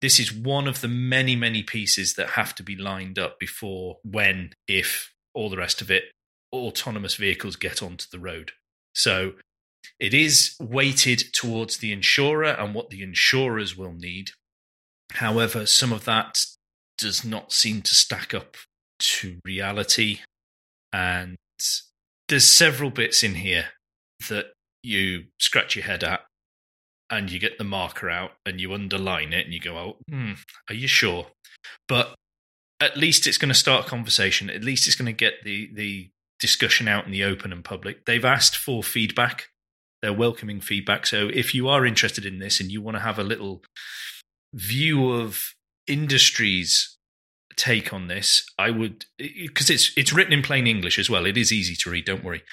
[0.02, 3.98] this is one of the many, many pieces that have to be lined up before,
[4.04, 6.06] when, if, all the rest of it,
[6.54, 8.54] autonomous vehicles get onto the road.
[8.96, 9.34] So,
[10.00, 14.32] it is weighted towards the insurer and what the insurers will need.
[15.14, 16.38] However, some of that
[17.00, 18.58] does not seem to stack up
[19.00, 20.20] to reality.
[20.94, 21.36] And
[22.28, 23.66] there's several bits in here
[24.30, 24.48] that
[24.84, 26.22] you scratch your head at
[27.10, 30.34] and you get the marker out and you underline it and you go, oh, hmm,
[30.70, 31.28] are you sure?
[31.88, 32.14] But
[32.80, 34.50] at least it's going to start a conversation.
[34.50, 36.10] At least it's going to get the, the
[36.40, 38.06] discussion out in the open and public.
[38.06, 39.48] They've asked for feedback.
[40.02, 41.06] They're welcoming feedback.
[41.06, 43.64] So if you are interested in this and you want to have a little
[44.54, 45.54] view of
[45.90, 46.98] industries
[47.56, 51.26] take on this, I would because it's it's written in plain English as well.
[51.26, 52.06] It is easy to read.
[52.06, 52.44] Don't worry.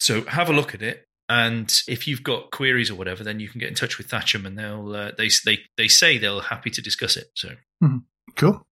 [0.00, 3.48] So have a look at it, and if you've got queries or whatever, then you
[3.48, 6.70] can get in touch with Thatcham, and they'll uh, they they they say they'll happy
[6.70, 7.30] to discuss it.
[7.34, 7.48] So
[7.82, 7.98] mm-hmm.
[8.36, 8.62] cool,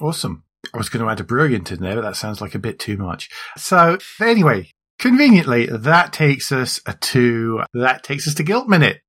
[0.00, 0.44] awesome.
[0.72, 2.78] I was going to add a brilliant in there, but that sounds like a bit
[2.78, 3.28] too much.
[3.56, 9.00] So anyway, conveniently, that takes us to that takes us to Guilt Minute.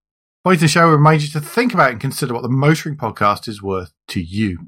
[0.45, 3.63] Point the show reminds you to think about and consider what the Motoring podcast is
[3.63, 4.59] worth to you.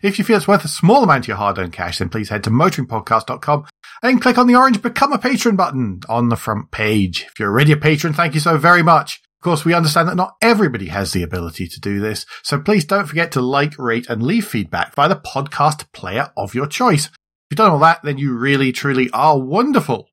[0.00, 2.44] If you feel it's worth a small amount of your hard-earned cash, then please head
[2.44, 3.66] to motoringpodcast.com
[4.04, 7.26] and click on the orange Become a Patron button on the front page.
[7.26, 9.22] If you're already a patron, thank you so very much.
[9.40, 12.84] Of course, we understand that not everybody has the ability to do this, so please
[12.84, 17.06] don't forget to like, rate, and leave feedback via the podcast player of your choice.
[17.06, 17.12] If
[17.50, 20.06] you've done all that, then you really, truly are wonderful.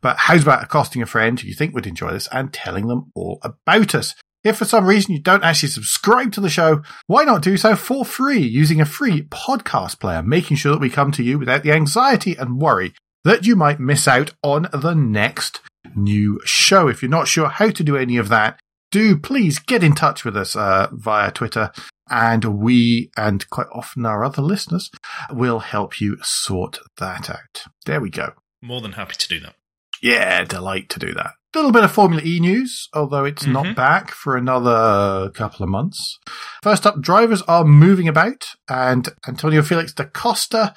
[0.00, 3.10] But how's about accosting a friend who you think would enjoy this and telling them
[3.16, 4.14] all about us?
[4.42, 7.76] If for some reason you don't actually subscribe to the show, why not do so
[7.76, 11.62] for free using a free podcast player, making sure that we come to you without
[11.62, 15.60] the anxiety and worry that you might miss out on the next
[15.94, 16.88] new show.
[16.88, 18.58] If you're not sure how to do any of that,
[18.90, 21.70] do please get in touch with us uh, via Twitter
[22.08, 24.90] and we and quite often our other listeners
[25.30, 27.64] will help you sort that out.
[27.86, 28.32] There we go.
[28.60, 29.54] More than happy to do that.
[30.02, 31.32] Yeah, delight to do that.
[31.52, 33.52] A little bit of Formula E news, although it's mm-hmm.
[33.52, 36.18] not back for another couple of months.
[36.62, 40.74] First up, drivers are moving about, and Antonio Felix da Costa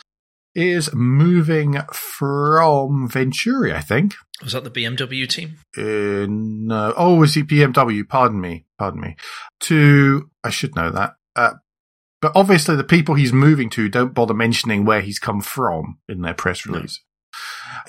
[0.56, 4.16] is moving from Venturi, I think.
[4.42, 5.58] Was that the BMW team?
[5.78, 6.94] Uh, no.
[6.98, 8.08] Oh, was he BMW?
[8.08, 8.66] Pardon me.
[8.78, 9.16] Pardon me.
[9.62, 11.16] To, I should know that.
[11.36, 11.54] Uh,
[12.22, 16.22] but obviously, the people he's moving to don't bother mentioning where he's come from in
[16.22, 17.00] their press release.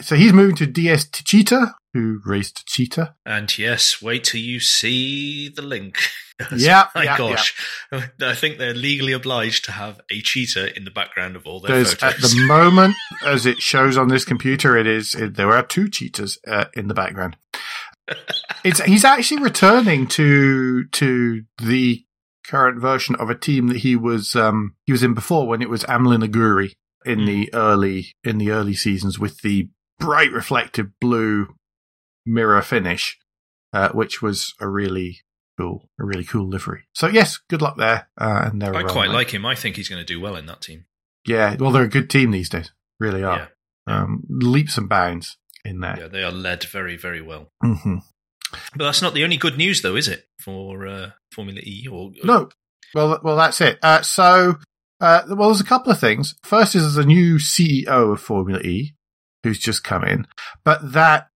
[0.00, 3.14] So he's moving to DS Techeetah, who raced Cheetah.
[3.24, 5.96] And yes, wait till you see the link.
[6.56, 7.54] yeah, my yeah, gosh,
[7.92, 8.06] yeah.
[8.22, 11.76] I think they're legally obliged to have a cheetah in the background of all their
[11.76, 12.24] There's, photos.
[12.24, 15.88] At the moment, as it shows on this computer, it is it, there are two
[15.88, 17.36] cheetahs uh, in the background.
[18.64, 22.04] it's he's actually returning to to the
[22.44, 25.70] current version of a team that he was um he was in before when it
[25.70, 26.74] was Amlin Aguri
[27.04, 27.26] in mm.
[27.26, 31.54] the early in the early seasons with the bright reflective blue
[32.26, 33.18] mirror finish,
[33.72, 35.20] uh, which was a really
[35.58, 36.84] cool, a really cool livery.
[36.94, 38.08] So yes, good luck there.
[38.18, 39.46] Uh, and there I quite like him.
[39.46, 40.86] I think he's going to do well in that team.
[41.26, 42.70] Yeah, well, they're a good team these days.
[43.00, 43.26] Really Yeah.
[43.28, 43.50] are.
[43.86, 45.98] Um, leaps and bounds in there.
[45.98, 47.48] Yeah, they are led very, very well.
[47.62, 47.96] hmm
[48.50, 51.86] But that's not the only good news, though, is it, for uh, Formula E?
[51.90, 52.48] Or No,
[52.94, 53.78] well, well, that's it.
[53.82, 54.56] Uh, so,
[55.04, 56.34] uh, well, there's a couple of things.
[56.42, 58.94] First is there's a new CEO of Formula E
[59.42, 60.26] who's just come in,
[60.64, 61.28] but that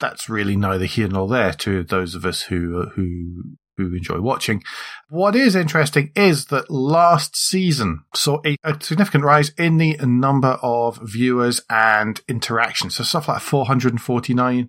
[0.00, 3.56] that's really neither here nor there to those of us who who
[3.88, 4.62] who enjoy watching.
[5.10, 10.56] What is interesting is that last season saw a, a significant rise in the number
[10.62, 12.94] of viewers and interactions.
[12.94, 14.68] So stuff like 449%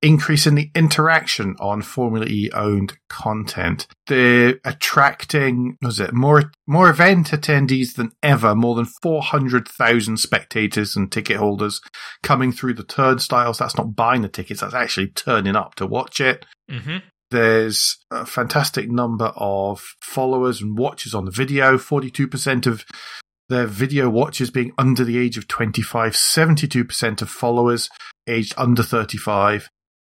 [0.00, 3.88] increase in the interaction on Formula E owned content.
[4.06, 11.10] They're attracting, was it more, more event attendees than ever, more than 400,000 spectators and
[11.10, 11.80] ticket holders
[12.22, 13.58] coming through the turnstiles.
[13.58, 14.60] That's not buying the tickets.
[14.60, 16.46] That's actually turning up to watch it.
[16.70, 16.98] hmm
[17.30, 21.76] There's a fantastic number of followers and watchers on the video.
[21.76, 22.84] 42% of
[23.48, 27.88] their video watchers being under the age of 25, 72% of followers
[28.26, 29.68] aged under 35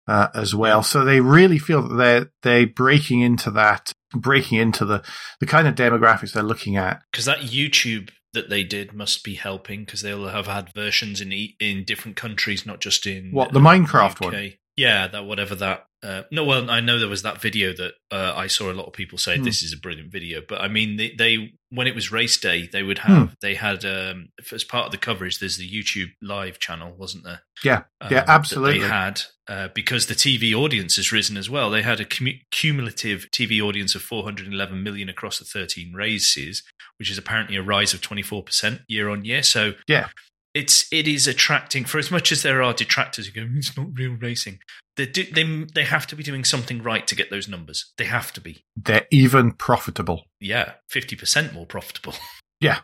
[0.07, 0.81] uh, as well.
[0.83, 5.03] So they really feel that they're, they're breaking into that, breaking into the,
[5.39, 7.01] the kind of demographics they're looking at.
[7.11, 11.31] Because that YouTube that they did must be helping because they'll have had versions in
[11.59, 14.21] in different countries, not just in What, the uh, Minecraft UK.
[14.21, 14.53] one?
[14.75, 15.85] Yeah, that whatever that.
[16.01, 18.85] Uh, no, well, I know there was that video that uh, I saw a lot
[18.87, 19.43] of people say Hmm.
[19.43, 22.67] this is a brilliant video, but I mean, they, they when it was race day,
[22.71, 23.11] they would Hmm.
[23.13, 25.39] have they had um, as part of the coverage.
[25.39, 27.41] There's the YouTube live channel, wasn't there?
[27.65, 27.83] Yeah.
[28.03, 28.79] Yeah, um, that absolutely.
[28.79, 31.69] They had uh, because the TV audience has risen as well.
[31.69, 36.63] They had a commu- cumulative TV audience of 411 million across the 13 races,
[36.97, 39.43] which is apparently a rise of 24 percent year on year.
[39.43, 40.07] So Yeah.
[40.53, 43.87] It's it is attracting for as much as there are detractors who go it's not
[43.93, 44.59] real racing.
[44.97, 47.93] They do, they they have to be doing something right to get those numbers.
[47.97, 48.65] They have to be.
[48.75, 50.23] They're even profitable.
[50.41, 52.13] Yeah, 50 percent more profitable.
[52.61, 52.79] Yeah.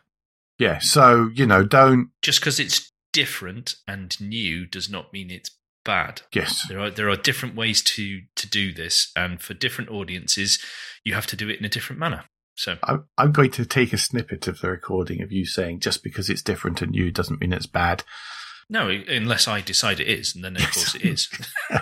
[0.58, 0.80] Yeah.
[0.80, 5.52] So, you know, don't, Just because it's different and new does not mean it's
[5.84, 6.22] bad.
[6.34, 6.66] yes.
[6.70, 10.60] There are there are different ways to to do this, and for different audiences,
[11.04, 12.24] you have to do it in a different manner.
[12.56, 16.04] So I'm, I'm going to take a snippet of the recording of you saying just
[16.04, 18.04] because it's different and new doesn't mean it's bad.
[18.70, 21.30] no, unless I decide it is, and then of course it is.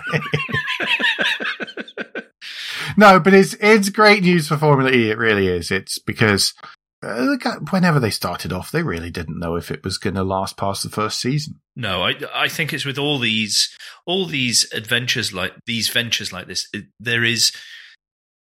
[2.96, 5.10] No, but it's it's great news for Formula E.
[5.10, 5.70] It really is.
[5.70, 6.54] It's because
[7.02, 7.36] uh,
[7.70, 10.82] whenever they started off, they really didn't know if it was going to last past
[10.82, 11.60] the first season.
[11.76, 13.74] no, I I think it's with all these
[14.06, 16.68] all these adventures like these ventures like this.
[16.72, 17.52] It, there is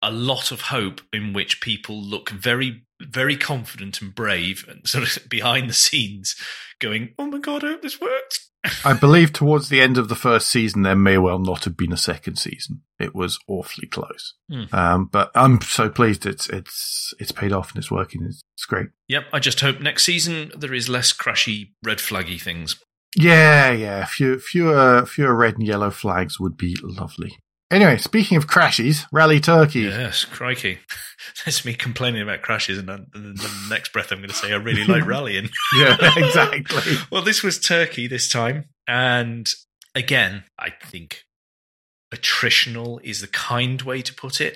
[0.07, 5.03] a lot of hope in which people look very very confident and brave and sort
[5.17, 6.35] of behind the scenes
[6.79, 8.43] going oh my god i hope this works
[8.83, 11.93] I believe towards the end of the first season, there may well not have been
[11.93, 12.81] a second season.
[12.99, 14.33] It was awfully close.
[14.51, 14.63] Hmm.
[14.73, 18.25] Um, but I'm so pleased it's it's it's paid off and it's working.
[18.25, 18.87] It's, it's great.
[19.07, 22.75] yep i just hope next season there is less crashy red flaggy things
[23.15, 24.05] Yeah, yeah.
[24.05, 27.37] Fewer, fewer, fewer red and yellow flags would be lovely.
[27.69, 29.81] Anyway, speaking of crashes, Rally Turkey.
[29.81, 30.79] Yes, crikey.
[31.45, 34.55] That's me complaining about crashes, and then the next breath I'm going to say I
[34.55, 35.49] really like rallying.
[35.77, 36.95] Yeah, exactly.
[37.11, 39.49] well, this was Turkey this time, and
[39.93, 41.23] again, I think
[42.13, 44.55] attritional is the kind way to put it.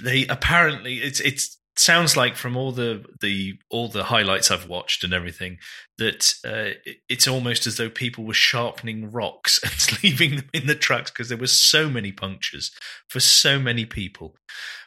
[0.00, 5.04] They apparently it's it's sounds like from all the the all the highlights I've watched
[5.04, 5.58] and everything
[5.98, 10.74] that uh, it's almost as though people were sharpening rocks and leaving them in the
[10.74, 12.70] trucks because there were so many punctures
[13.08, 14.36] for so many people.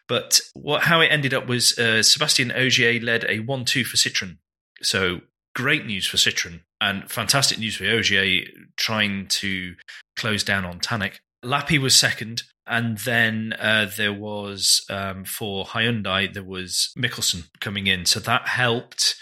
[0.08, 4.38] But what how it ended up was uh, Sébastien Ogier led a one-two for Citroen.
[4.82, 5.22] So
[5.56, 8.46] great news for Citroen and fantastic news for Ogier
[8.78, 9.76] trying to
[10.16, 11.16] close down on Tanak.
[11.44, 17.88] Lappi was second, and then uh, there was um, for Hyundai there was Mikkelsen coming
[17.88, 19.16] in, so that helped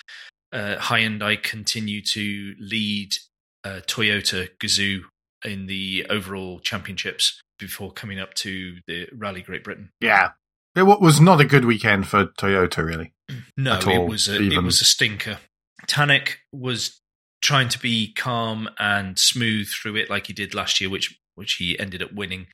[0.51, 3.15] uh, Hyundai continue to lead
[3.63, 5.01] uh, Toyota Gazoo
[5.43, 9.91] in the overall championships before coming up to the Rally Great Britain.
[9.99, 10.31] Yeah.
[10.75, 13.13] It was not a good weekend for Toyota, really.
[13.57, 15.39] No, At it all, was a, it was a stinker.
[15.87, 16.99] Tanak was
[17.41, 21.53] trying to be calm and smooth through it like he did last year, which which
[21.53, 22.47] he ended up winning.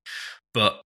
[0.54, 0.82] But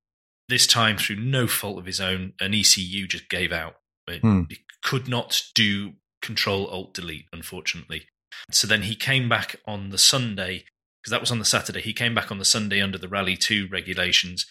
[0.49, 3.77] this time, through no fault of his own, an ECU just gave out.
[4.07, 4.43] It, Hmm.
[4.49, 8.07] it could not do Control Alt Delete, unfortunately.
[8.51, 10.65] So then he came back on the Sunday
[11.01, 11.81] because that was on the Saturday.
[11.81, 14.45] He came back on the Sunday under the Rally Two regulations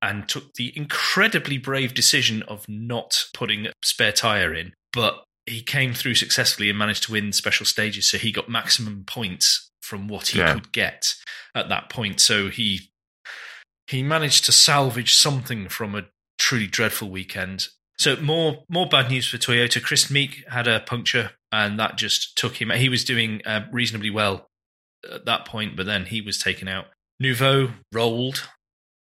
[0.00, 5.62] and took the incredibly brave decision of not putting a spare tire in, but he
[5.62, 10.08] came through successfully and managed to win special stages, so he got maximum points from
[10.08, 10.54] what he Yeah.
[10.54, 11.14] could get
[11.54, 12.20] at that point.
[12.20, 12.91] So he
[13.86, 16.04] he managed to salvage something from a
[16.38, 17.68] truly dreadful weekend.
[17.98, 19.82] So more more bad news for Toyota.
[19.82, 22.70] Kris Meeke had a puncture, and that just took him.
[22.70, 24.48] He was doing uh, reasonably well
[25.12, 26.86] at that point, but then he was taken out.
[27.20, 28.48] Neuville rolled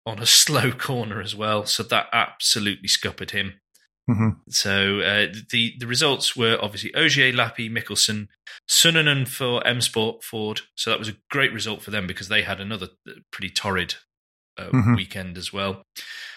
[0.05, 3.61] on a slow corner as well, so that absolutely scuppered him.
[4.09, 4.39] Mhm.
[4.49, 8.29] So uh, the the results were obviously Ogier, Lappi, Mikkelsen,
[8.69, 10.63] Suninen for M Sport Ford.
[10.75, 13.95] So that was a great result for them because they had another uh, pretty torrid
[14.61, 14.97] uh, Mhm.
[14.97, 15.83] weekend as well.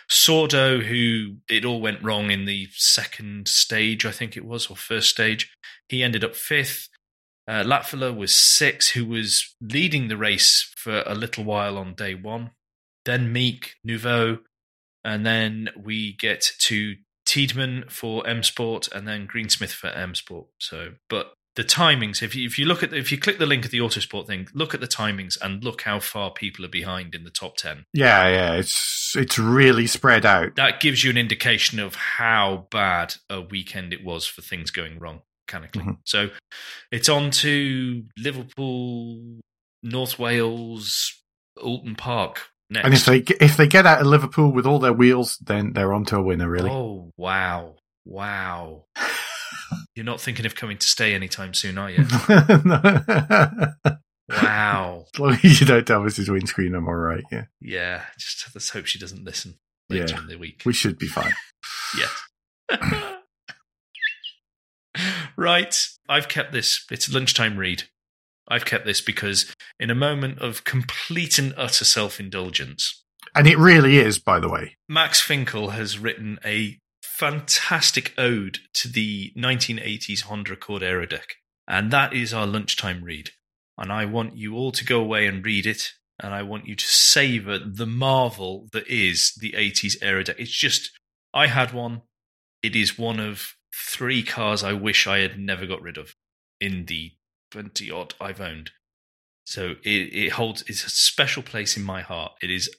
[0.09, 4.75] Sordo, who it all went wrong in the second stage, I think it was, or
[4.75, 5.51] first stage,
[5.89, 6.89] he ended up fifth.
[7.47, 7.63] Uh,
[8.15, 12.51] was six, who was leading the race for a little while on day one.
[13.05, 14.39] Then Meeke, Neuville,
[15.03, 20.47] and then we get to Tidemand for M Sport, and then Greensmith for M Sport.
[20.59, 23.45] So, but the timings, if you, if you look at the, if you click the
[23.45, 26.69] link at the Autosport thing, look at the timings and look how far people are
[26.69, 27.85] behind in the top ten.
[27.93, 30.55] Yeah, yeah, it's it's really spread out.
[30.55, 34.99] That gives you an indication of how bad a weekend it was for things going
[34.99, 35.83] wrong mechanically.
[35.83, 35.97] Mhm.
[36.05, 36.29] So,
[36.91, 39.39] it's on to Liverpool,
[39.83, 41.13] North Wales,
[41.57, 42.85] Oulton Park next.
[42.85, 45.93] And if they if they get out of Liverpool with all their wheels, then they're
[45.93, 46.49] on to a winner.
[46.49, 46.71] Really.
[46.71, 48.85] Oh wow, wow!
[49.95, 51.99] You're not thinking of coming to stay anytime soon, are you?
[52.29, 55.05] as wow.
[55.19, 57.23] long as you don't damage his windscreen, I'm all right.
[57.31, 59.55] Yeah, Yeah, just let's hope she doesn't listen
[59.89, 60.21] later Yeah.
[60.21, 60.61] in the week.
[60.65, 61.33] we should be fine.
[61.97, 63.09] Yes.
[65.37, 65.75] right.
[66.09, 66.85] I've kept this.
[66.91, 67.83] It's a lunchtime read.
[68.47, 73.03] I've kept this because in a moment of complete and utter self indulgence,
[73.35, 74.75] And it really is, by the way.
[74.89, 76.77] Max Finkel has written a
[77.13, 81.35] fantastic ode to the 1980s Honda Accord Aerodeck.
[81.67, 83.29] And that is our lunchtime read.
[83.77, 85.91] And I want you all to go away and read it.
[86.19, 90.39] And I want you to savor the marvel that is the 80s Aerodeck.
[90.39, 90.89] It's just,
[91.33, 92.01] I had one.
[92.63, 96.15] It is one of three cars I wish I had never got rid of
[96.59, 97.11] in the
[97.51, 98.71] 20 odd I've owned.
[99.45, 102.33] So it, it holds, it's a special place in my heart.
[102.41, 102.69] It is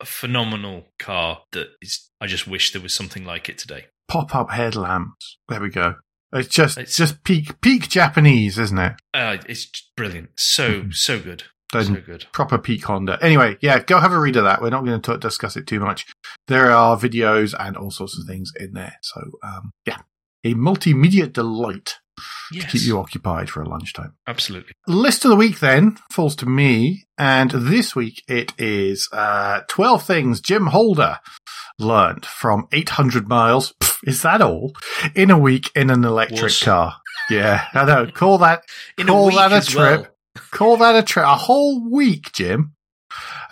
[0.00, 3.86] a phenomenal car that is, I just wish there was something like it today.
[4.08, 5.38] Pop up headlamps.
[5.48, 5.96] There we go.
[6.32, 8.94] It's just It's- just peak peak Japanese, isn't it?
[9.12, 10.30] Uh, it's just brilliant.
[10.36, 10.94] So, Mhm.
[10.94, 11.44] so good.
[11.72, 12.26] Then so good.
[12.32, 13.16] proper peak Honda.
[13.22, 14.60] Anyway, yeah, go have a read of that.
[14.60, 16.04] We're not going to discuss it too much.
[16.48, 18.96] There are videos and all sorts of things in there.
[19.02, 19.98] So, um, yeah,
[20.42, 21.98] a multimedia delight
[22.52, 22.64] Yes.
[22.64, 24.14] to keep you occupied for a lunchtime.
[24.26, 24.72] Absolutely.
[24.86, 30.02] List of the week then falls to me, and this week it is uh, 12
[30.04, 31.18] things Jim Holder
[31.78, 33.72] learned from 800 miles.
[33.80, 34.72] Pff, is that all?
[35.14, 36.96] In a week in an electric car.
[37.30, 38.10] Yeah, I know.
[38.10, 38.62] Call that
[38.98, 40.00] In Call a week that a trip.
[40.00, 40.06] well.
[40.50, 41.24] Call that a trip.
[41.24, 42.74] A whole week, Jim.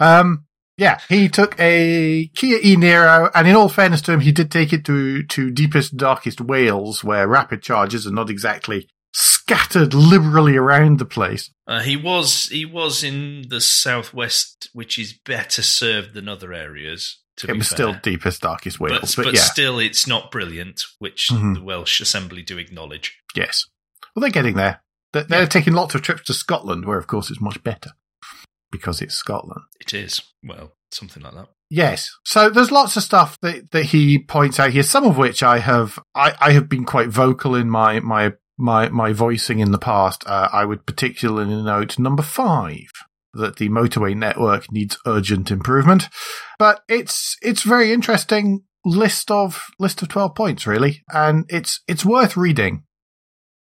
[0.00, 0.44] Um,
[0.78, 4.50] yeah, he took a Kia e Niro, and in all fairness to him, he did
[4.50, 10.56] take it to, to deepest, darkest Wales, where rapid charges are not exactly scattered liberally
[10.56, 11.50] around the place.
[11.66, 17.18] Uh, he was he was in the southwest, which is better served than other areas.
[17.38, 17.76] To It be was fair.
[17.76, 21.54] still deepest, darkest Wales, but, but yeah, still, it's not brilliant, which Mhm.
[21.54, 23.16] the Welsh Assembly do acknowledge.
[23.34, 23.66] yes.
[24.14, 24.82] Well, they're getting there.
[25.12, 25.46] They're, they're Yeah.
[25.46, 27.92] taking lots of trips to Scotland, where of course it's much better
[28.70, 29.62] because it's Scotland.
[29.80, 31.48] It is well something like that.
[31.70, 32.10] Yes.
[32.24, 35.58] So there's lots of stuff that, that he points out here, some of which I
[35.58, 39.78] have, I, I have been quite vocal in my, my, my, my voicing in the
[39.78, 40.26] past.
[40.26, 42.90] Uh, I would particularly note number five,
[43.34, 46.08] that the motorway network needs urgent improvement.
[46.58, 51.02] But it's, it's very interesting list of, list of 12 points really.
[51.12, 52.84] And it's, it's worth reading.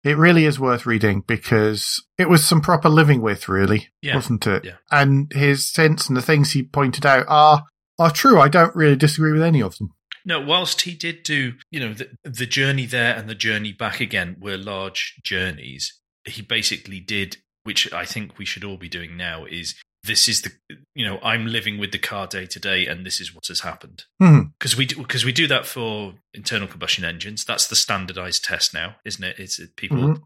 [0.03, 4.15] It really is worth reading because it was some proper living with, really, Yeah.
[4.15, 4.63] wasn't it?
[4.63, 4.75] Yeah.
[4.91, 7.65] And his sense and the things he pointed out are
[7.97, 8.39] are true.
[8.39, 9.93] I don't really disagree with any of them.
[10.23, 13.99] No, whilst he did do, you know, the, the journey there and the journey back
[13.99, 19.17] again were large journeys, he basically did, which I think we should all be doing
[19.17, 20.51] now, is this is the,
[20.95, 23.61] you know, I'm living with the car day to day and this is what has
[23.61, 24.05] happened.
[24.21, 24.51] Mhm.
[24.57, 27.43] Because we, because we do that for internal combustion engines.
[27.43, 29.37] That's the standardized test now, isn't it?
[29.39, 30.21] It's it, people Mhm.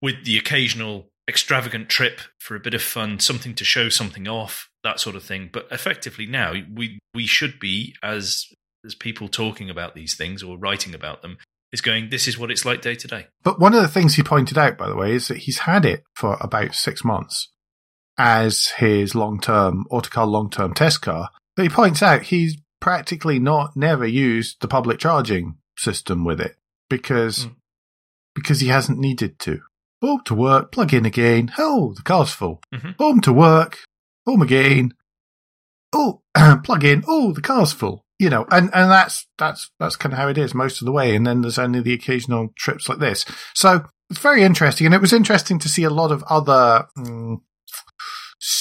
[0.00, 4.68] with the occasional extravagant trip for a bit of fun, something to show something off,
[4.84, 5.50] that sort of thing.
[5.52, 8.46] But effectively now, we we should be as
[8.84, 11.38] as people talking about these things or writing about them
[11.72, 12.10] is going.
[12.10, 13.26] This is what it's like day to day.
[13.42, 15.84] But one of the things he pointed out, by the way, is that he's had
[15.84, 17.48] it for about six months
[18.18, 21.30] as his long term autocar long term test car.
[21.56, 26.56] But he points out he's practically not never used the public charging system with it
[26.90, 27.54] because Mm.
[28.34, 29.60] because he hasn't needed to.
[30.02, 31.52] Home to work, plug in again.
[31.58, 32.60] Oh, the car's full.
[32.74, 32.96] Mhm.
[32.98, 33.78] Home to work,
[34.26, 34.92] home again.
[35.92, 36.20] Oh,
[36.64, 37.02] plug in.
[37.08, 38.02] Oh, the car's full.
[38.18, 40.92] you know, and, and that's, that's, that's kind of how it is most of the
[40.92, 41.14] way.
[41.14, 43.26] And then there's only the occasional trips like this.
[43.54, 44.86] So it's very interesting.
[44.86, 47.40] And it was interesting to see a lot of other mm,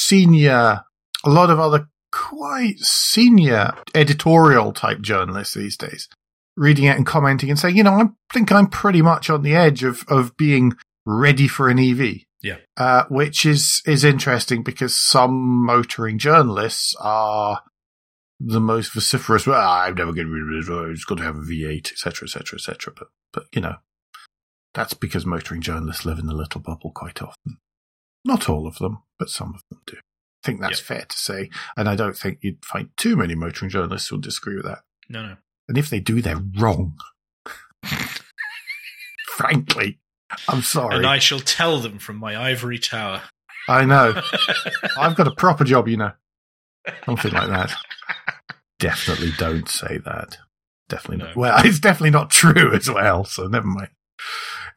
[0.07, 0.81] senior,
[1.23, 6.07] a lot of other quite senior editorial type journalists these days
[6.57, 9.55] reading it and commenting and saying, you know, I think I'm pretty much on the
[9.55, 10.73] edge of, of being
[11.05, 12.21] ready for an EV.
[12.41, 12.57] Yeah.
[12.77, 17.61] Uh, which is, is interesting because some motoring journalists are
[18.39, 19.47] the most vociferous.
[19.47, 20.91] Well, I'm never rid of it.
[20.91, 22.93] It's got to have a V8, etc., etc., etc.
[22.95, 23.75] But, but, you know,
[24.73, 27.57] that's because motoring journalists live in a little bubble quite often.
[28.25, 29.97] Not all of them, but some of them do.
[29.97, 31.49] I think that's fair to say.
[31.77, 34.79] And I don't think you'd find too many motoring journalists who would disagree with that.
[35.09, 35.35] No, no.
[35.67, 36.97] And if they do, they're wrong.
[39.35, 39.99] Frankly,
[40.47, 40.95] I'm sorry.
[40.97, 43.23] And I shall tell them from my ivory tower.
[43.67, 44.21] I know.
[44.97, 46.11] I've got a proper job, you know.
[47.05, 47.73] Something like that.
[48.79, 50.37] Definitely don't say that.
[50.87, 51.25] Definitely No.
[51.25, 51.35] not.
[51.35, 53.89] Well, it's definitely not true as well, so never mind.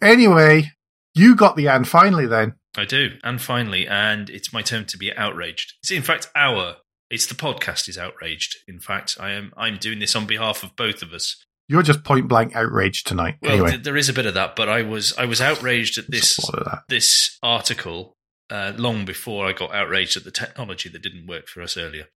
[0.01, 0.72] Anyway,
[1.19, 2.55] you got the and finally then.
[2.77, 3.19] I do.
[3.25, 5.75] And finally, and it's my turn to be outraged.
[5.83, 6.77] It's in fact our.
[7.11, 8.57] It's the podcast is outraged.
[8.69, 9.53] In fact, I am.
[9.57, 11.43] I'm doing this on behalf of both of us.
[11.69, 13.37] You're just point blank outraged tonight.
[13.43, 15.99] Well, anyway, th- there is a bit of that, but I was I was outraged
[15.99, 16.83] at this a lot of that.
[16.89, 18.14] this article
[18.51, 22.09] uh, long before I got outraged at the technology that didn't work for us earlier,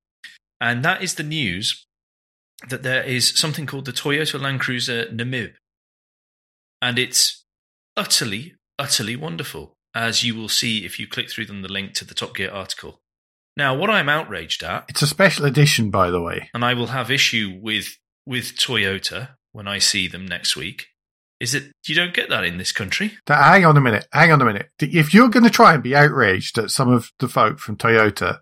[0.61, 1.87] and that is the news
[2.69, 5.55] that there is something called the Toyota Land Cruiser Namib,
[6.81, 7.45] and it's
[7.97, 12.05] utterly utterly wonderful, as you will see if you click through them the link to
[12.05, 13.01] the Top Gear article.
[13.57, 16.51] Now, what I'm outraged at It's a special edition, by the way.
[16.55, 20.87] and I will have issue with with Toyota when I see them next week,
[21.41, 23.13] is that you don't get that in this country.
[23.27, 24.07] That, hang on a minute.
[24.13, 24.71] Hang on a minute.
[24.79, 28.41] If you're going to try and be outraged at some of the folk from Toyota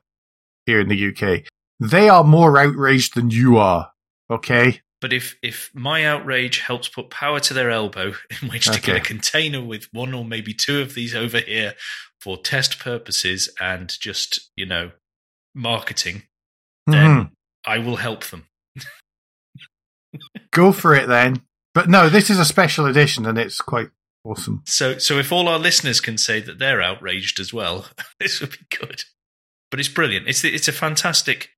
[0.67, 1.45] here in the UK,
[1.81, 3.91] they are more outraged than you are.
[4.31, 4.81] Okay.
[5.01, 8.97] But if if my outrage helps put power to their elbow in which to get
[8.97, 11.75] a container with one or maybe two of these over here
[12.21, 14.91] for test purposes and just you know
[15.55, 16.25] marketing,
[16.87, 17.31] then Mhm.
[17.65, 18.47] I will help them.
[20.53, 21.43] Go for it then.
[21.75, 23.91] But no, this is a special edition and it's quite
[24.25, 24.63] awesome.
[24.67, 27.87] So so if all our listeners can say that they're outraged as well,
[28.21, 29.05] this would be good.
[29.71, 30.29] But it's brilliant.
[30.29, 31.51] It's it's a fantastic.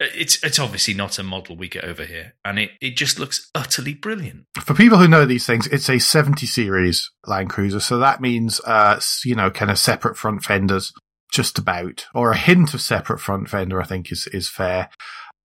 [0.00, 3.48] It's it's obviously not a model we get over here, and it, it just looks
[3.54, 4.46] utterly brilliant.
[4.60, 7.78] For people who know these things, it's a 70 series Land Cruiser.
[7.78, 10.92] So that means, uh, you know, kind of separate front fenders,
[11.30, 14.88] just about, or a hint of separate front fender, I think is, is fair.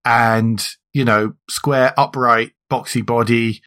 [0.03, 3.61] And, you know, square upright, boxy body,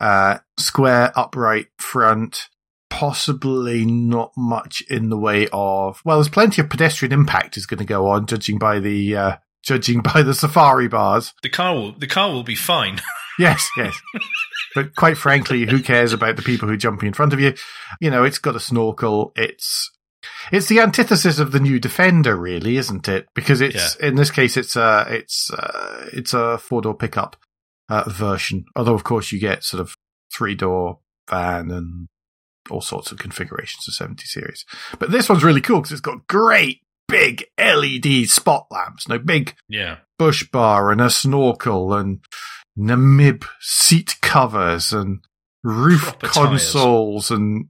[0.00, 2.48] uh, square upright front,
[2.90, 7.78] possibly not much in the way of, well, there's plenty of pedestrian impact is going
[7.78, 11.34] to go on, judging by the, uh, judging by the safari bars.
[11.42, 13.00] The car will the car will be fine.
[13.38, 14.00] Yes, yes.
[14.74, 17.52] but quite frankly, who cares about the people who jump in front of you?
[18.00, 19.34] You know, it's got a snorkel.
[19.36, 19.90] It's
[20.50, 23.26] it's the antithesis of the new Defender, really, isn't it?
[23.34, 27.36] Because it's in this case, it's a it's uh, it's a four door pickup
[27.90, 28.64] uh, version.
[28.74, 29.96] Although, of course, you get sort of
[30.32, 32.08] three door van and
[32.70, 34.64] all sorts of configurations of 70 series.
[34.98, 39.54] But this one's really cool because it's got great big LED spot lamps, no big
[39.68, 42.20] yeah, bush bar and a snorkel and
[42.78, 45.20] Namib seat covers and
[45.64, 47.68] roof Proper consoles and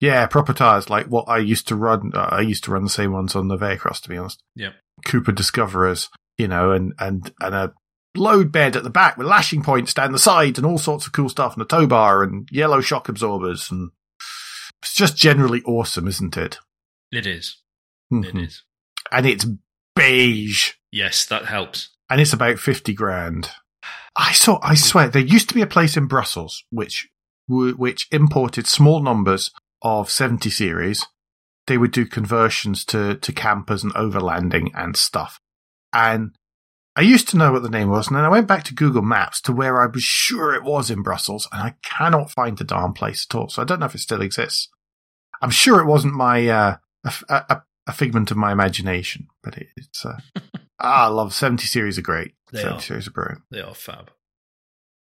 [0.00, 2.12] yeah, proper tires like what I used to run.
[2.14, 4.42] Uh, I used to run the same ones on the Vehicross, to be honest.
[4.54, 4.72] Yeah,
[5.06, 7.72] Cooper Discoverers, you know, and and and a
[8.16, 11.12] load bed at the back with lashing points down the sides and all sorts of
[11.12, 13.90] cool stuff and a tow bar and yellow shock absorbers and
[14.82, 16.58] it's just generally awesome, isn't it?
[17.10, 17.62] it is.
[18.10, 18.46] It Mhm.
[18.46, 18.62] is.
[19.10, 19.46] And it's
[19.96, 20.72] beige.
[20.90, 21.90] Yes, that helps.
[22.10, 23.50] and it's about 50 grand.
[24.14, 27.08] I saw, I swear, there used to be a place in Brussels which,
[27.48, 29.50] which imported small numbers
[29.82, 31.04] of 70 series.
[31.66, 35.40] They would do conversions to, to campers and overlanding and stuff.
[35.92, 36.36] And
[36.94, 38.06] I used to know what the name was.
[38.08, 40.90] And then I went back to Google Maps to where I was sure it was
[40.90, 43.48] in Brussels and I cannot find the darn place at all.
[43.48, 44.68] So I don't know if it still exists.
[45.42, 47.12] I'm sure it wasn't my, uh, a,
[47.48, 50.18] a, a figment of my imagination, but it, it's, uh,
[50.80, 52.32] ah, I love 70 series are great.
[52.52, 52.80] They 70 are.
[52.80, 53.42] series are brilliant.
[53.50, 54.10] They are fab.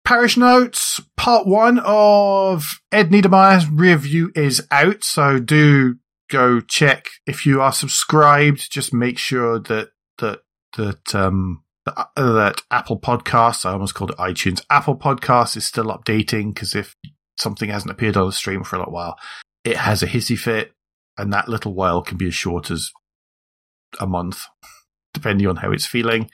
[0.04, 5.02] Parish Notes, part one of Ed Niedermeyer's review is out.
[5.02, 5.96] So do
[6.30, 8.70] go check if you are subscribed.
[8.70, 10.40] Just make sure that, that,
[10.76, 15.66] that, um, that, uh, that Apple Podcasts, I almost called it iTunes, Apple Podcasts is
[15.66, 16.94] still updating because if
[17.36, 19.18] something hasn't appeared on the stream for a little while,
[19.64, 20.72] it has a hissy fit
[21.18, 22.90] and that little while can be as short as
[24.00, 24.44] a month,
[25.14, 26.30] depending on how it's feeling.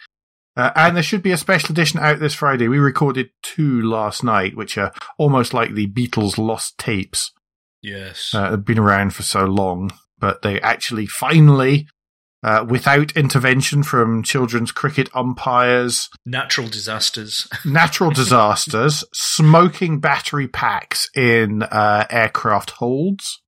[0.57, 2.69] Uh, and there should be a special edition out this Friday.
[2.69, 7.33] We recorded two last night, which are almost like the Beatles' lost tapes.
[7.83, 8.33] Yes.
[8.35, 11.89] Uh, they've been around for so long, but they actually finally,
[12.43, 17.49] uh, without intervention from children's cricket umpires, Natural disasters.
[17.65, 23.41] natural disasters, smoking battery packs in uh, aircraft holds,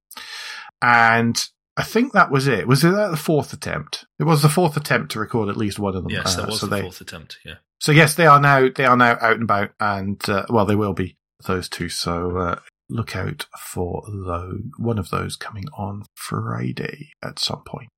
[0.85, 2.69] and I think that was it.
[2.69, 4.05] Was it the fourth attempt?
[4.19, 6.13] It was the fourth attempt to record at least one of them.
[6.13, 7.39] Yes, that Uh, was so the they, fourth attempt.
[7.45, 7.55] Yeah.
[7.81, 10.77] So yes, they are now they are now out and about, and uh, well, they
[10.77, 11.17] will be
[11.47, 11.89] those two.
[11.89, 12.61] So uh,
[12.91, 14.05] look out for
[14.79, 17.91] one of those coming on Friday at some point.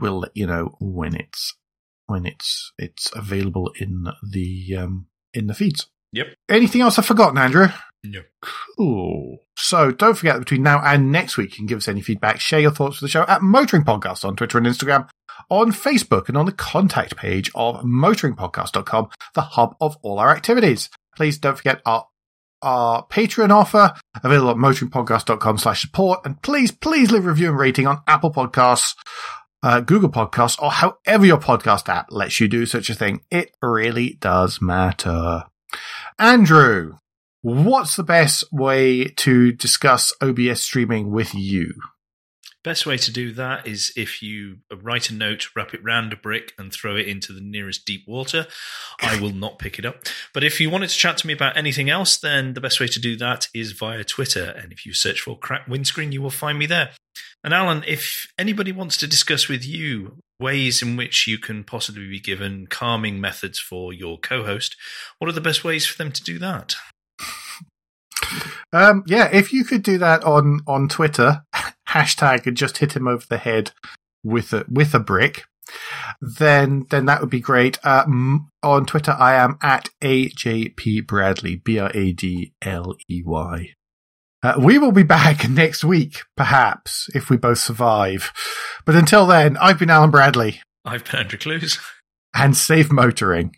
[0.00, 1.54] We'll let you know when it's
[2.06, 5.88] when it's it's available in the um, in the feeds.
[6.12, 6.28] Yep.
[6.48, 7.68] Anything else I've forgotten, Andrew?
[8.04, 8.20] No.
[8.76, 9.38] Cool.
[9.56, 12.60] So don't forget between now and next week, you can give us any feedback, share
[12.60, 15.08] your thoughts for the show at Motoring Podcast on Twitter and Instagram,
[15.50, 20.90] on Facebook, and on the contact page of motoringpodcast.com, the hub of all our activities.
[21.16, 22.06] Please don't forget our
[22.60, 26.20] our Patreon offer available at motoringpodcast.com slash support.
[26.24, 28.96] And please, please leave a review and rating on Apple Podcasts,
[29.62, 33.20] uh, Google Podcasts, or however your podcast app lets you do such a thing.
[33.30, 35.44] It really does matter.
[36.18, 36.94] Andrew,
[37.42, 41.74] what's the best way to discuss OBS streaming with you?
[42.64, 46.16] Best way to do that is if you write a note, wrap it round a
[46.16, 48.46] brick, and throw it into the nearest deep water.
[49.00, 50.02] I will not pick it up.
[50.34, 52.88] But if you wanted to chat to me about anything else, then the best way
[52.88, 54.54] to do that is via Twitter.
[54.56, 56.90] And if you search for Crack Windscreen, you will find me there.
[57.44, 62.08] And Alan, if anybody wants to discuss with you ways in which you can possibly
[62.08, 64.74] be given calming methods for your co host,
[65.18, 66.74] what are the best ways for them to do that?
[68.72, 71.42] Um, yeah, if you could do that on, on Twitter,
[71.88, 73.72] hashtag and just hit him over the head
[74.24, 75.44] with a, with a brick,
[76.20, 77.78] then, then that would be great.
[77.84, 81.56] Uh, m- on Twitter, I am at AJP Bradley,
[82.58, 83.74] B-R-A-D-L-E-Y.
[84.40, 88.32] Uh, we will be back next week, perhaps, if we both survive.
[88.84, 91.78] But until then, I've been Alan Bradley I've been Andrew Clues.
[92.34, 93.54] and safe motoring.